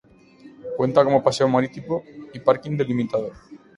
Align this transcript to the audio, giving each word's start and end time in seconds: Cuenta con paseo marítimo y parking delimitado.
Cuenta 0.77 1.05
con 1.05 1.21
paseo 1.21 1.47
marítimo 1.47 2.01
y 2.33 2.39
parking 2.39 2.75
delimitado. 2.75 3.33